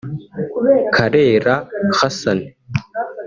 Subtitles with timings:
[0.95, 1.53] Karera
[1.97, 2.39] Hassan